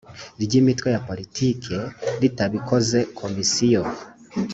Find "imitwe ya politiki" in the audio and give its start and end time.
0.59-1.73